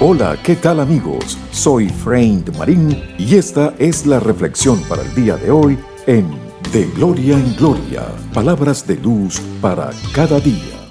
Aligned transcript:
Hola, 0.00 0.38
¿qué 0.44 0.54
tal 0.54 0.78
amigos? 0.78 1.36
Soy 1.50 1.88
Frank 1.88 2.56
Marín 2.56 3.02
y 3.18 3.34
esta 3.34 3.74
es 3.80 4.06
la 4.06 4.20
reflexión 4.20 4.80
para 4.88 5.02
el 5.02 5.12
día 5.12 5.36
de 5.36 5.50
hoy 5.50 5.76
en 6.06 6.30
De 6.72 6.86
Gloria 6.94 7.34
en 7.34 7.56
Gloria, 7.56 8.06
palabras 8.32 8.86
de 8.86 8.94
luz 8.94 9.40
para 9.60 9.90
cada 10.14 10.38
día. 10.38 10.88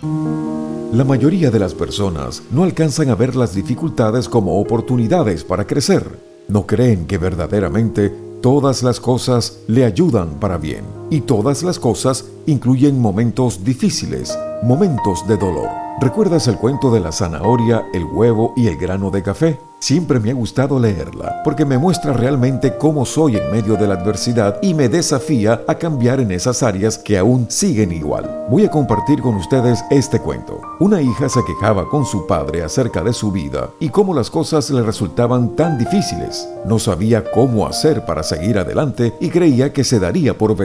La 0.92 1.06
mayoría 1.06 1.50
de 1.50 1.60
las 1.60 1.74
personas 1.74 2.44
no 2.52 2.64
alcanzan 2.64 3.10
a 3.10 3.16
ver 3.16 3.38
las 3.38 3.56
dificultades 3.56 4.28
como 4.28 4.60
oportunidades 4.60 5.46
para 5.46 5.66
crecer. 5.66 6.04
No 6.50 6.68
creen 6.68 7.08
que 7.08 7.18
verdaderamente 7.18 8.10
todas 8.42 8.84
las 8.84 9.00
cosas 9.00 9.60
le 9.68 9.86
ayudan 9.86 10.38
para 10.38 10.58
bien 10.58 10.97
y 11.10 11.22
todas 11.22 11.64
las 11.64 11.80
cosas 11.80 12.26
incluyen 12.46 13.00
momentos 13.00 13.64
difíciles, 13.64 14.38
momentos 14.64 15.28
de 15.28 15.38
dolor. 15.38 15.70
¿Recuerdas 16.00 16.48
el 16.48 16.58
cuento 16.58 16.92
de 16.92 17.00
la 17.00 17.12
zanahoria, 17.12 17.88
el 17.94 18.06
huevo 18.06 18.54
y 18.56 18.68
el 18.68 18.78
grano 18.78 19.10
de 19.10 19.24
café? 19.24 19.60
Siempre 19.80 20.20
me 20.20 20.32
ha 20.32 20.34
gustado 20.34 20.80
leerla 20.80 21.42
porque 21.44 21.66
me 21.66 21.78
muestra 21.78 22.12
realmente 22.12 22.78
cómo 22.78 23.06
soy 23.06 23.38
en 23.38 23.52
medio 23.52 23.76
de 23.76 23.88
la 23.88 23.94
adversidad 23.94 24.58
y 24.62 24.74
me 24.74 24.90
desafía 24.90 25.62
a 25.68 25.76
cambiar 25.76 26.20
en 26.20 26.32
esas 26.32 26.64
áreas 26.64 26.98
que 26.98 27.18
aún 27.18 27.46
siguen 27.50 27.92
igual. 27.92 28.46
Voy 28.50 28.66
a 28.66 28.72
compartir 28.72 29.22
con 29.22 29.36
ustedes 29.36 29.84
este 29.92 30.20
cuento. 30.20 30.62
Una 30.80 31.02
hija 31.02 31.30
se 31.30 31.44
quejaba 31.46 31.88
con 31.90 32.06
su 32.06 32.26
padre 32.26 32.64
acerca 32.64 33.04
de 33.04 33.14
su 33.14 33.32
vida 33.32 33.70
y 33.80 33.90
cómo 33.90 34.16
las 34.16 34.32
cosas 34.32 34.70
le 34.72 34.82
resultaban 34.82 35.56
tan 35.56 35.78
difíciles. 35.78 36.48
No 36.66 36.80
sabía 36.80 37.24
cómo 37.32 37.68
hacer 37.68 38.06
para 38.06 38.24
seguir 38.24 38.58
adelante 38.58 39.14
y 39.20 39.30
creía 39.30 39.74
que 39.74 39.84
se 39.84 40.00
daría 40.00 40.38
por 40.38 40.56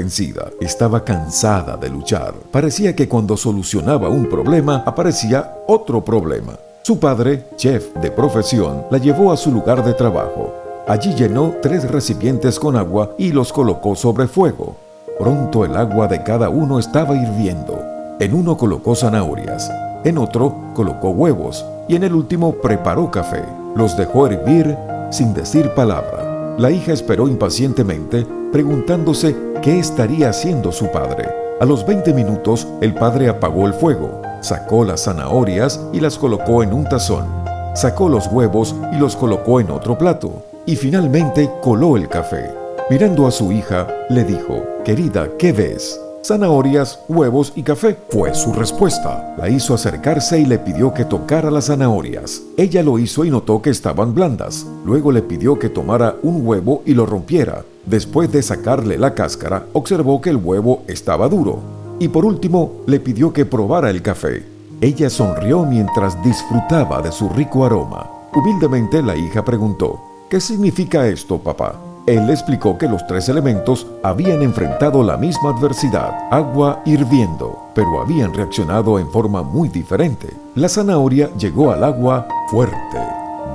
Estaba 0.61 1.05
cansada 1.05 1.77
de 1.77 1.89
luchar. 1.89 2.35
Parecía 2.51 2.95
que 2.95 3.09
cuando 3.09 3.37
solucionaba 3.37 4.09
un 4.09 4.29
problema 4.29 4.83
aparecía 4.87 5.59
otro 5.67 6.05
problema. 6.05 6.53
Su 6.83 6.99
padre, 6.99 7.47
chef 7.57 7.95
de 7.95 8.11
profesión, 8.11 8.87
la 8.91 8.99
llevó 8.99 9.33
a 9.33 9.37
su 9.37 9.53
lugar 9.53 9.85
de 9.85 9.95
trabajo. 9.95 10.53
Allí 10.89 11.15
llenó 11.15 11.55
tres 11.63 11.89
recipientes 11.89 12.59
con 12.59 12.77
agua 12.77 13.15
y 13.19 13.31
los 13.31 13.53
colocó 13.53 13.95
sobre 13.95 14.27
fuego. 14.27 14.77
Pronto 15.19 15.65
el 15.65 15.77
agua 15.77 16.09
de 16.09 16.23
cada 16.25 16.49
uno 16.49 16.79
estaba 16.79 17.15
hirviendo. 17.15 17.79
En 18.19 18.35
uno 18.35 18.57
colocó 18.57 18.95
zanahorias, 18.95 19.71
en 20.05 20.19
otro 20.19 20.57
colocó 20.75 21.11
huevos 21.11 21.65
y 21.87 21.95
en 21.95 22.03
el 22.03 22.15
último 22.15 22.53
preparó 22.55 23.11
café. 23.11 23.45
Los 23.77 23.97
dejó 23.97 24.27
hervir 24.27 24.77
sin 25.11 25.35
decir 25.35 25.71
palabra. 25.75 26.57
La 26.59 26.71
hija 26.71 26.93
esperó 26.93 27.29
impacientemente, 27.29 28.27
preguntándose 28.51 29.37
qué 29.63 29.79
estaría 29.79 30.29
haciendo 30.29 30.73
su 30.73 30.91
padre. 30.91 31.29
A 31.61 31.65
los 31.65 31.87
20 31.87 32.13
minutos, 32.13 32.67
el 32.81 32.95
padre 32.95 33.29
apagó 33.29 33.67
el 33.67 33.73
fuego 33.73 34.21
Sacó 34.43 34.85
las 34.85 35.05
zanahorias 35.05 35.81
y 35.93 36.01
las 36.01 36.19
colocó 36.19 36.65
en 36.65 36.73
un 36.73 36.85
tazón. 36.85 37.29
Sacó 37.77 38.09
los 38.09 38.27
huevos 38.27 38.75
y 38.93 38.97
los 38.97 39.15
colocó 39.15 39.61
en 39.61 39.71
otro 39.71 39.97
plato. 39.97 40.43
Y 40.67 40.75
finalmente 40.75 41.49
coló 41.63 41.97
el 41.97 42.09
café. 42.09 42.51
Mirando 42.91 43.29
a 43.29 43.31
su 43.31 43.53
hija, 43.53 43.87
le 44.11 44.25
dijo, 44.25 44.65
Querida, 44.85 45.29
¿qué 45.39 45.53
ves? 45.53 46.01
Zanahorias, 46.25 47.01
huevos 47.09 47.53
y 47.57 47.65
café. 47.65 47.99
Fue 48.11 48.33
su 48.33 48.53
respuesta. 48.53 49.35
La 49.37 49.49
hizo 49.49 49.75
acercarse 49.75 50.39
y 50.39 50.45
le 50.45 50.59
pidió 50.59 50.95
que 50.95 51.05
tocara 51.05 51.51
las 51.51 51.67
zanahorias. 51.67 52.43
Ella 52.57 52.85
lo 52.85 53.01
hizo 53.01 53.25
y 53.25 53.31
notó 53.31 53.61
que 53.61 53.71
estaban 53.71 54.15
blandas. 54.15 54.65
Luego 54.85 55.11
le 55.11 55.23
pidió 55.23 55.59
que 55.59 55.69
tomara 55.69 56.15
un 56.23 56.47
huevo 56.47 56.83
y 56.87 56.95
lo 56.95 57.07
rompiera. 57.07 57.65
Después 57.87 58.31
de 58.31 58.43
sacarle 58.43 58.99
la 58.99 59.15
cáscara, 59.15 59.67
observó 59.73 60.21
que 60.21 60.31
el 60.31 60.37
huevo 60.37 60.85
estaba 60.87 61.29
duro 61.29 61.59
y 61.99 62.09
por 62.09 62.25
último 62.25 62.83
le 62.87 63.01
pidió 63.01 63.33
que 63.33 63.45
probara 63.45 63.91
el 63.91 64.01
café. 64.01 64.45
Ella 64.81 65.11
sonrió 65.11 65.65
mientras 65.65 66.23
disfrutaba 66.23 67.03
de 67.03 67.11
su 67.11 67.29
rico 67.29 67.65
aroma. 67.65 68.09
Humildemente 68.33 69.03
la 69.03 69.17
hija 69.17 69.45
preguntó, 69.45 70.01
¿qué 70.31 70.41
significa 70.41 71.07
esto, 71.09 71.39
papá? 71.39 71.92
Él 72.07 72.29
explicó 72.31 72.77
que 72.79 72.89
los 72.89 73.07
tres 73.07 73.29
elementos 73.29 73.87
habían 74.03 74.43
enfrentado 74.43 75.05
la 75.05 75.17
misma 75.17 75.51
adversidad, 75.51 76.13
agua 76.33 76.83
hirviendo, 76.85 77.71
pero 77.77 78.01
habían 78.01 78.35
reaccionado 78.35 78.99
en 78.99 79.09
forma 79.11 79.43
muy 79.43 79.69
diferente. 79.69 80.29
La 80.57 80.69
zanahoria 80.69 81.31
llegó 81.37 81.71
al 81.71 81.85
agua 81.85 82.27
fuerte, 82.49 82.99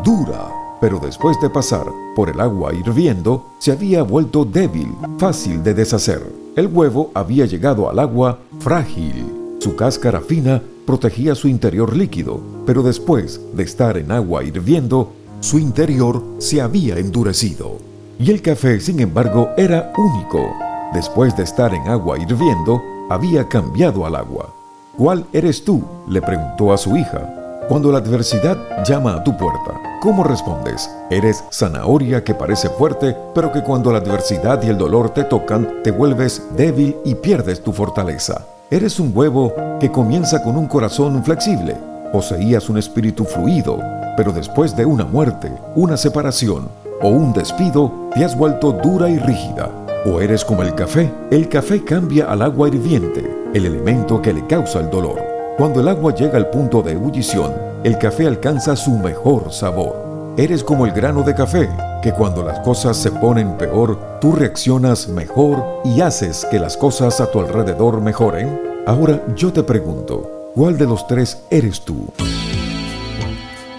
dura, 0.01 0.47
pero 0.79 0.97
después 0.97 1.39
de 1.41 1.49
pasar 1.49 1.87
por 2.15 2.29
el 2.29 2.39
agua 2.39 2.73
hirviendo, 2.73 3.47
se 3.59 3.73
había 3.73 4.01
vuelto 4.03 4.45
débil, 4.45 4.95
fácil 5.17 5.61
de 5.61 5.73
deshacer. 5.73 6.25
El 6.55 6.67
huevo 6.67 7.11
había 7.13 7.45
llegado 7.45 7.89
al 7.89 7.99
agua 7.99 8.39
frágil. 8.59 9.57
Su 9.59 9.75
cáscara 9.75 10.21
fina 10.21 10.61
protegía 10.85 11.35
su 11.35 11.49
interior 11.49 11.93
líquido, 11.93 12.39
pero 12.65 12.81
después 12.81 13.41
de 13.53 13.63
estar 13.63 13.97
en 13.97 14.09
agua 14.13 14.45
hirviendo, 14.45 15.11
su 15.41 15.59
interior 15.59 16.23
se 16.37 16.61
había 16.61 16.97
endurecido. 16.97 17.86
Y 18.19 18.31
el 18.31 18.41
café, 18.41 18.79
sin 18.79 18.99
embargo, 18.99 19.51
era 19.57 19.93
único. 19.95 20.51
Después 20.91 21.37
de 21.37 21.43
estar 21.43 21.71
en 21.75 21.87
agua 21.87 22.17
hirviendo, 22.17 22.81
había 23.11 23.47
cambiado 23.47 24.07
al 24.07 24.15
agua. 24.15 24.49
¿Cuál 24.97 25.25
eres 25.33 25.63
tú? 25.63 25.83
le 26.07 26.19
preguntó 26.19 26.73
a 26.73 26.77
su 26.77 26.97
hija. 26.97 27.31
Cuando 27.69 27.91
la 27.91 27.99
adversidad 27.99 28.57
llama 28.83 29.13
a 29.13 29.23
tu 29.23 29.37
puerta, 29.37 29.99
¿cómo 30.01 30.23
respondes? 30.23 30.89
¿Eres 31.11 31.43
zanahoria 31.51 32.23
que 32.23 32.33
parece 32.33 32.69
fuerte, 32.69 33.15
pero 33.35 33.51
que 33.51 33.61
cuando 33.61 33.91
la 33.91 33.99
adversidad 33.99 34.63
y 34.63 34.69
el 34.69 34.79
dolor 34.79 35.11
te 35.11 35.23
tocan, 35.23 35.83
te 35.83 35.91
vuelves 35.91 36.41
débil 36.55 36.95
y 37.05 37.13
pierdes 37.13 37.61
tu 37.61 37.71
fortaleza? 37.71 38.47
¿Eres 38.71 38.99
un 38.99 39.11
huevo 39.13 39.53
que 39.79 39.91
comienza 39.91 40.41
con 40.41 40.57
un 40.57 40.65
corazón 40.65 41.23
flexible? 41.23 41.77
Poseías 42.11 42.67
un 42.67 42.79
espíritu 42.79 43.25
fluido, 43.25 43.79
pero 44.15 44.31
después 44.31 44.75
de 44.75 44.85
una 44.85 45.05
muerte, 45.05 45.51
una 45.75 45.97
separación 45.97 46.67
o 47.01 47.09
un 47.09 47.33
despido, 47.33 47.91
te 48.13 48.25
has 48.25 48.37
vuelto 48.37 48.71
dura 48.71 49.09
y 49.09 49.19
rígida. 49.19 49.69
¿O 50.05 50.21
eres 50.21 50.45
como 50.45 50.63
el 50.63 50.73
café? 50.75 51.11
El 51.31 51.49
café 51.49 51.83
cambia 51.83 52.31
al 52.31 52.41
agua 52.41 52.67
hirviente, 52.67 53.29
el 53.53 53.65
elemento 53.65 54.21
que 54.21 54.33
le 54.33 54.45
causa 54.47 54.79
el 54.79 54.89
dolor. 54.89 55.21
Cuando 55.57 55.81
el 55.81 55.87
agua 55.87 56.13
llega 56.13 56.37
al 56.37 56.49
punto 56.49 56.81
de 56.81 56.93
ebullición, 56.93 57.53
el 57.83 57.97
café 57.97 58.27
alcanza 58.27 58.75
su 58.75 58.91
mejor 58.91 59.51
sabor. 59.51 60.35
Eres 60.37 60.63
como 60.63 60.85
el 60.85 60.91
grano 60.91 61.23
de 61.23 61.33
café, 61.33 61.67
que 62.01 62.11
cuando 62.11 62.43
las 62.43 62.59
cosas 62.59 62.95
se 62.95 63.11
ponen 63.11 63.57
peor, 63.57 64.19
tú 64.21 64.33
reaccionas 64.33 65.07
mejor 65.07 65.81
y 65.83 66.01
haces 66.01 66.45
que 66.49 66.59
las 66.59 66.77
cosas 66.77 67.19
a 67.19 67.31
tu 67.31 67.39
alrededor 67.39 68.01
mejoren. 68.01 68.83
Ahora 68.85 69.21
yo 69.35 69.51
te 69.51 69.63
pregunto, 69.63 70.51
¿cuál 70.55 70.77
de 70.77 70.85
los 70.85 71.07
tres 71.07 71.41
eres 71.49 71.81
tú? 71.81 72.07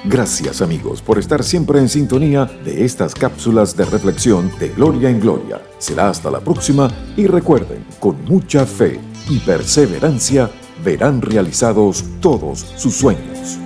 Gracias 0.08 0.62
amigos 0.62 1.02
por 1.02 1.18
estar 1.18 1.44
siempre 1.44 1.80
en 1.80 1.88
sintonía 1.90 2.46
de 2.64 2.86
estas 2.86 3.14
cápsulas 3.14 3.76
de 3.76 3.84
reflexión 3.84 4.50
de 4.58 4.70
Gloria 4.70 5.10
en 5.10 5.20
Gloria. 5.20 5.60
Será 5.76 6.08
hasta 6.08 6.30
la 6.30 6.40
próxima 6.40 6.90
y 7.14 7.26
recuerden, 7.26 7.84
con 8.00 8.24
mucha 8.24 8.64
fe 8.64 8.98
y 9.28 9.38
perseverancia, 9.40 10.50
verán 10.82 11.20
realizados 11.20 12.02
todos 12.22 12.60
sus 12.76 12.94
sueños. 12.94 13.58